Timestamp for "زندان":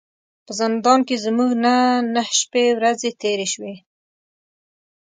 0.59-0.99